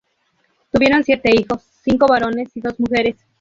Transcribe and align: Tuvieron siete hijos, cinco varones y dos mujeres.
Tuvieron 0.71 1.03
siete 1.03 1.29
hijos, 1.31 1.61
cinco 1.83 2.07
varones 2.07 2.49
y 2.55 2.61
dos 2.61 2.73
mujeres. 2.79 3.17